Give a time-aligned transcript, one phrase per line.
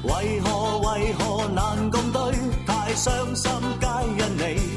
[0.03, 2.21] 为何为何难共对？
[2.65, 4.76] 太伤心皆因你。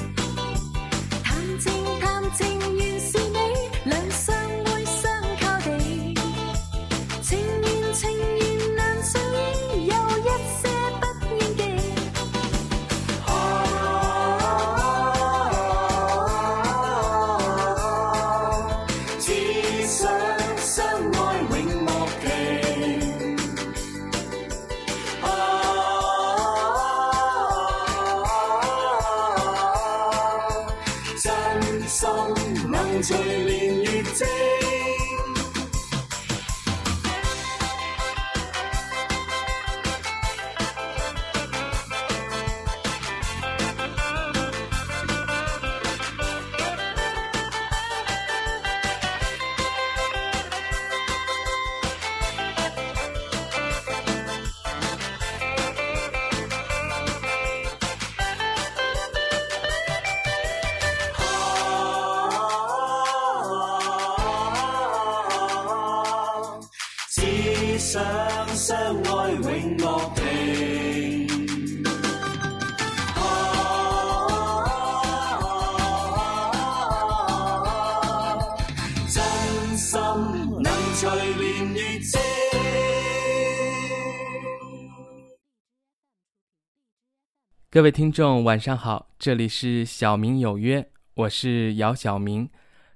[87.80, 89.08] 各位听众，晚上好！
[89.18, 92.46] 这里是小明有约，我是姚小明。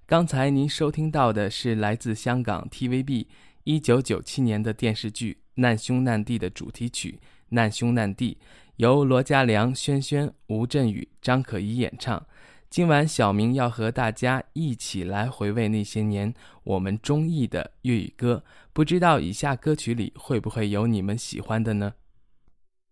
[0.06, 3.25] 刚才您收听到的是来自香港 TVB
[3.62, 7.19] 一九九七年的电视剧《难兄难弟》的主题曲
[7.49, 8.37] 《难兄难弟》，
[8.77, 12.23] 由罗嘉良、宣萱、吴镇宇、张可颐演唱。
[12.69, 18.44] 今晚小明要和大家一起来回味那些年我们中意的粤语歌，
[18.75, 21.94] 不知道以下歌曲里会不会有你们喜欢的呢？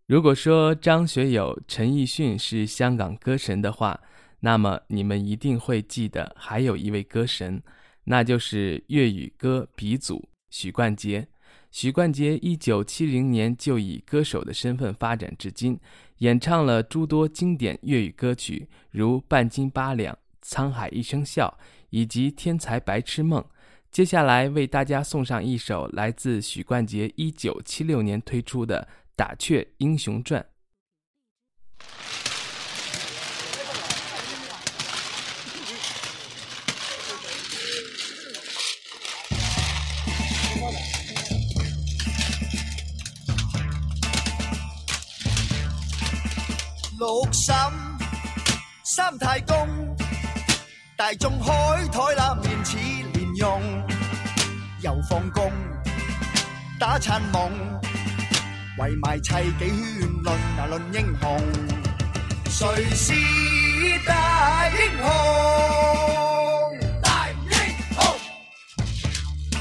[0.07, 3.99] 如果说张学友、陈奕迅是香港歌神的话，
[4.41, 7.63] 那么你们一定会记得还有一位歌神，
[8.05, 11.29] 那就是粤语歌鼻祖许冠杰。
[11.71, 15.79] 许冠杰一九七零年就以歌手的身份发展至今，
[16.19, 20.13] 演唱了诸多经典粤语歌曲，如《半斤八两》
[20.55, 21.57] 《沧海一声笑》
[21.91, 23.41] 以及《天才白痴梦》。
[23.91, 28.87] 接下来为大家送上一首来自许冠杰一九七六年推出的。
[29.15, 30.45] 打雀英雄传。
[46.99, 47.55] 六婶，
[48.85, 49.55] 三太公，
[50.97, 52.79] 大众海台那面似
[53.13, 53.61] 脸用，
[54.83, 55.53] 又放工，
[56.81, 57.53] 打残梦。
[58.79, 61.41] 围埋砌几圈，论啊论英雄，
[62.49, 63.13] 谁是
[64.07, 66.91] 大英雄？
[67.03, 67.53] 大英
[67.93, 69.61] 雄，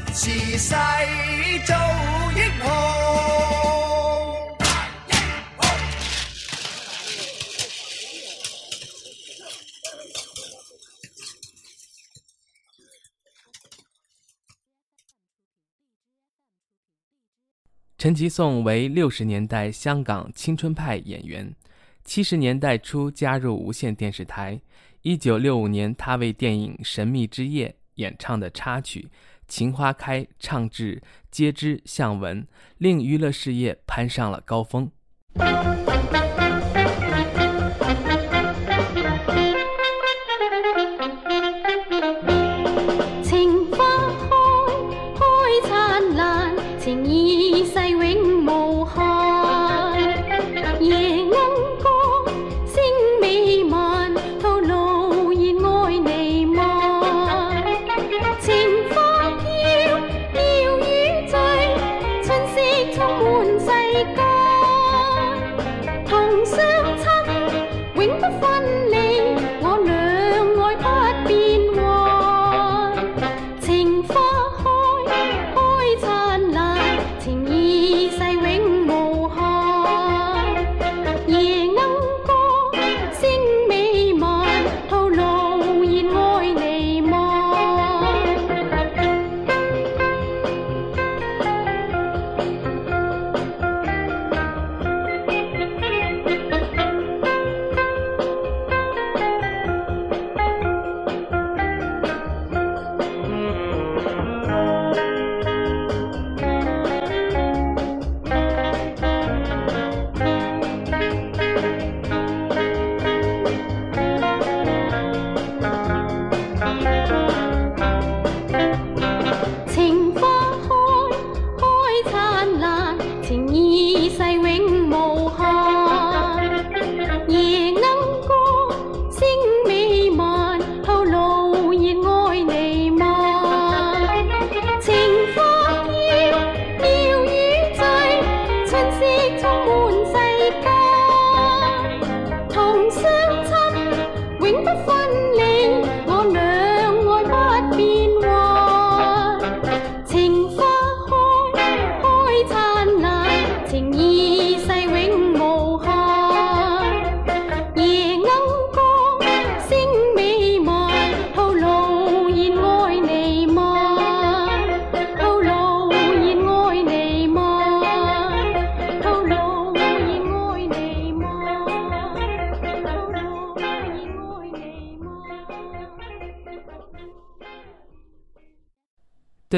[0.08, 0.76] 自细
[1.66, 1.74] 做
[2.36, 3.35] 英雄。
[18.06, 21.52] 陈其颂为六十年代香港青春派演员，
[22.04, 24.62] 七十年代初加入无线电视台。
[25.02, 29.08] 一九六五年，他为电影《神秘之夜》演唱的插曲
[29.48, 32.48] 《情花开》唱至皆知向闻，
[32.78, 34.92] 令娱乐事业攀上了高峰。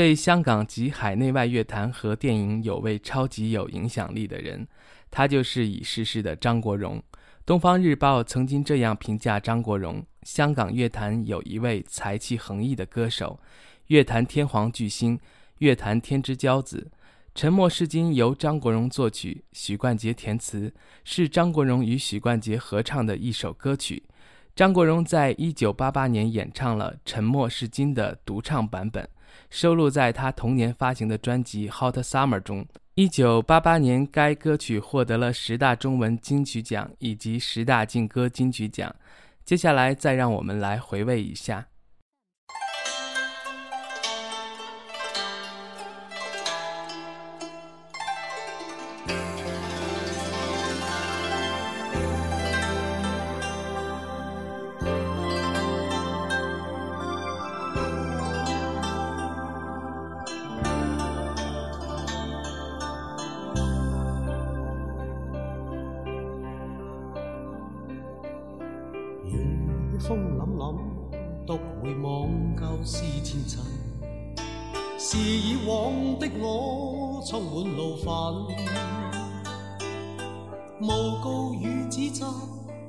[0.08, 4.66] 对香港及海内外乐坛和电影有位超级有影响力的人，
[5.12, 6.98] 他就是已逝世的张国荣。
[7.46, 13.38] 《东方日报》曾经这样评价张国荣：香港乐坛有一位才气横溢的歌手，
[13.88, 15.20] 乐坛天皇巨星，
[15.58, 16.90] 乐坛天之骄子。
[17.36, 20.74] 《沉默是金》由张国荣作曲，许冠杰填词，
[21.04, 24.02] 是张国荣与许冠杰合唱的一首歌曲。
[24.56, 29.06] 张国荣在一九八八年演唱了《沉默是金》的独唱版本。
[29.50, 32.65] 收录在他同年发行的专辑《Hot Summer》中。
[32.96, 38.94] 一九八八年，该歌曲获得了十大中文金曲奖以及十大劲歌金曲奖。
[39.46, 41.67] 接下来，再让我们来回味一下。
[70.18, 73.62] 风凛凛，独回望旧事前尘，
[74.98, 78.56] 是以往的我充满怒愤，
[80.82, 80.90] 诬
[81.24, 82.26] 告与指责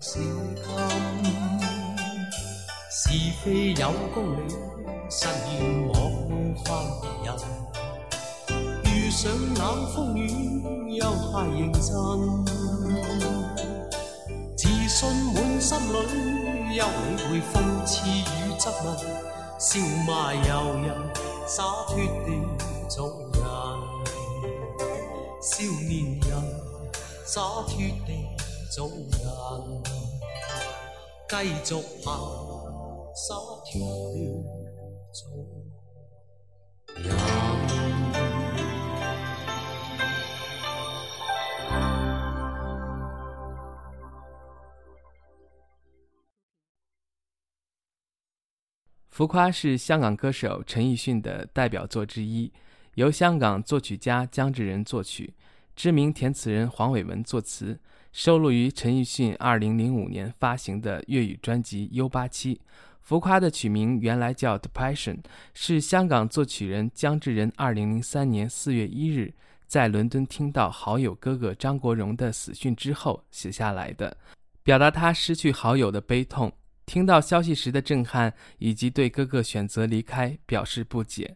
[0.00, 1.24] 笑襟，
[2.90, 4.52] 是非有公理，
[5.10, 5.94] 實現莫
[6.64, 6.76] 分
[7.24, 8.84] 人。
[8.94, 12.44] 遇上冷風雨，又太認真。
[14.56, 18.98] 自信滿心裏，休理會諷刺與質問，
[19.58, 21.12] 笑罵由人，
[21.46, 22.46] 灑脱地
[22.88, 23.44] 做人。
[25.42, 26.54] 少年人，
[27.26, 28.23] 灑脱地。
[49.10, 52.52] 浮夸是香港歌手陈奕迅的代表作之一，
[52.94, 55.32] 由香港作曲家江志仁作曲，
[55.76, 57.78] 知名填词人黄伟文作词。
[58.14, 62.30] 收录于陈奕迅2005年发行的粤语专辑《U87》，
[63.00, 65.16] 浮夸的曲名原来叫《Depression》，
[65.52, 69.34] 是香港作曲人姜志仁2003年4月1日
[69.66, 74.16] 在伦敦听到好友哥哥张国荣的死讯之后写下来的，
[74.62, 76.52] 表达他失去好友的悲痛、
[76.86, 81.34] 听到消息时的震撼以及对哥哥选择离开表示不解。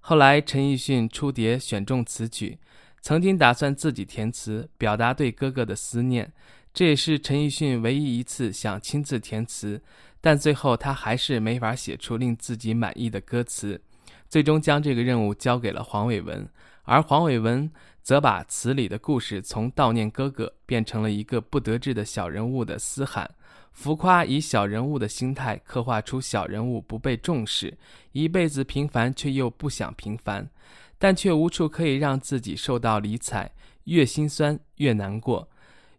[0.00, 2.58] 后来陈奕迅出碟选中此曲。
[3.08, 6.28] 曾经打算自己填词，表达对哥哥的思念，
[6.74, 9.80] 这也是陈奕迅唯一一次想亲自填词，
[10.20, 13.80] 但最后他还是没法写出令自己满意的歌词，
[14.28, 16.44] 最终将这个任务交给了黄伟文，
[16.82, 17.70] 而黄伟文
[18.02, 23.30] 则把词里的故事从悼念哥哥变成了一个不得志的小人物的嘶喊，
[23.70, 27.72] 浮夸以小人物的心态刻画出小人物不被重视，
[28.10, 30.48] 一辈子平凡却又不想平凡。
[30.98, 33.50] 但却无处可以让自己受到理睬，
[33.84, 35.48] 越心酸越难过，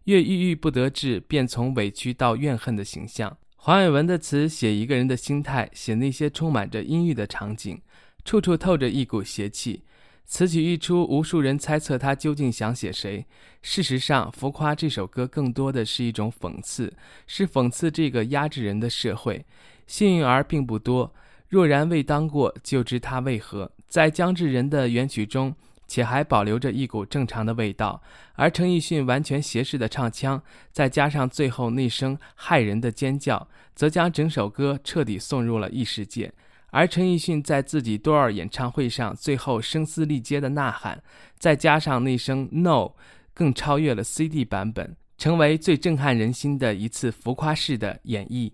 [0.04, 3.36] 越郁郁不得志，便从委屈到怨恨的形象。
[3.56, 7.80] 黄伟文的词写一个人的心态，写那些充满着阴郁的场景，
[8.24, 9.82] 处处透着一股邪气。
[10.30, 13.24] 此曲一出，无数人猜测他究竟想写谁。
[13.62, 16.92] 事实上，《浮夸》这首歌更多的是一种讽刺，
[17.26, 19.46] 是讽刺这个压制人的社会。
[19.86, 21.14] 幸运儿并不多，
[21.48, 23.72] 若然未当过，就知他为何。
[23.88, 25.54] 在姜志仁的原曲中，
[25.86, 28.00] 且还保留着一股正常的味道，
[28.34, 30.40] 而陈奕迅完全斜视的唱腔，
[30.72, 36.30] 再加上最后那声骇人的尖叫，则将整首歌彻底送入了异世界。
[36.70, 41.02] 而陈奕迅在自己多尔演唱会上最后声嘶力竭的呐喊，
[41.38, 42.90] 再加上那声 “no”，
[43.32, 48.52] 更超越了 CD 版本，成为最震撼人心的一次浮夸式的演绎。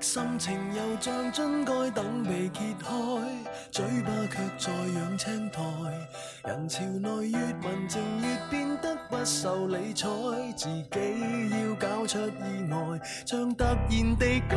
[0.00, 2.90] 心情又像樽盖等被揭开，
[3.70, 5.60] 嘴巴却在养青苔。
[6.44, 10.08] 人潮内越文静越变得不受理睬，
[10.56, 14.56] 自己要搞出意外，像突然地高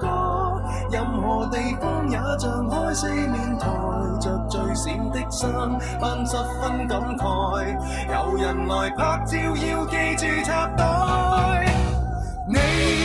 [0.00, 0.62] 歌。
[0.90, 3.68] 任何地方也像开四面台，
[4.20, 5.52] 着最闪的衫，
[6.00, 7.74] 扮十分感慨。
[8.10, 11.75] 有人来拍照要记住插袋。
[12.48, 12.58] 你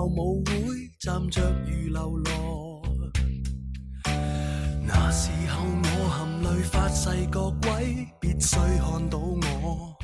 [0.07, 0.53] 舞会
[0.99, 2.33] 站着如流浪，
[4.85, 9.95] 那时候我含泪发誓，各位必须看到我，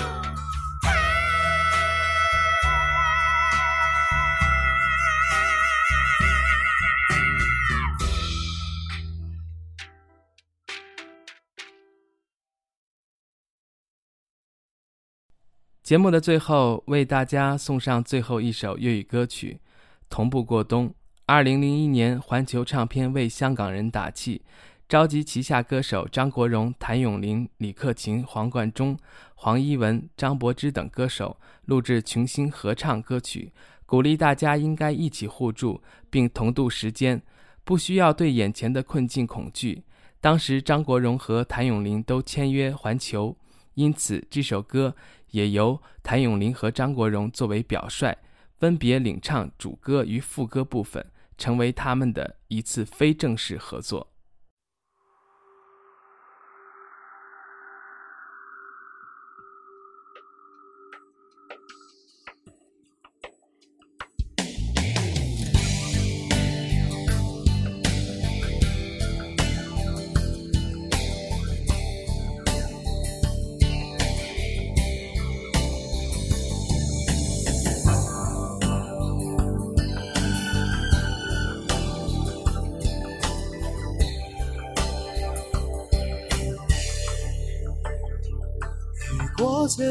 [15.92, 19.60] 节目的最后，为大家送上最后一首粤语歌曲
[20.10, 20.88] 《同步过冬》。
[21.26, 24.42] 二零零一年，环球唱片为香港人打气，
[24.88, 28.98] 召集旗下歌手张国荣、谭咏麟、李克勤、黄贯中、
[29.36, 33.52] 黄一文、张柏芝等歌手录制群星合唱歌曲，
[33.86, 37.22] 鼓励大家应该一起互助，并同度时间，
[37.66, 39.84] 不需要对眼前的困境恐惧。
[40.22, 43.36] 当时张国荣和谭咏麟都签约环球，
[43.74, 44.96] 因此这首歌。
[45.32, 48.16] 也由谭咏麟和张国荣作为表率，
[48.58, 51.06] 分别领唱主歌与副歌部分，
[51.38, 54.08] 成为他们的一次非正式合作。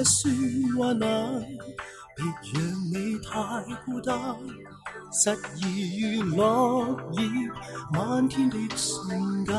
[0.03, 0.31] 这说
[0.79, 1.09] 话难，
[2.17, 4.19] 别让你太孤单。
[5.13, 7.21] 失意如落叶，
[7.93, 9.55] 漫天的瞬间。